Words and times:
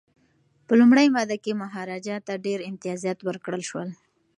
په 0.65 0.73
لومړۍ 0.81 1.07
ماده 1.15 1.37
کي 1.43 1.51
مهاراجا 1.63 2.15
ته 2.27 2.33
ډیر 2.45 2.59
امتیازات 2.69 3.19
ورکړل 3.23 3.61
شول. 3.69 3.89